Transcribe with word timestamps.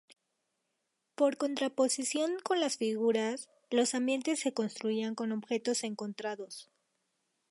Por 1.13 1.37
contraposición 1.37 2.39
con 2.43 2.59
las 2.59 2.77
figuras, 2.77 3.49
los 3.69 3.93
ambientes 3.93 4.39
se 4.39 4.51
construían 4.51 5.13
con 5.13 5.31
objetos 5.31 5.83
encontrados. 5.83 6.71